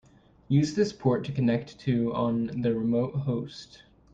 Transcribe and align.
Use 0.47 0.73
this 0.73 0.91
port 0.93 1.23
to 1.25 1.31
connect 1.31 1.77
to 1.81 2.11
on 2.15 2.47
the 2.63 2.73
remote 2.73 3.13
host. 3.13 3.83